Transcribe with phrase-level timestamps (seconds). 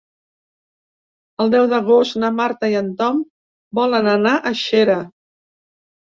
[1.43, 3.19] El deu d'agost na Marta i en Tom
[3.81, 4.97] volen anar a Xera.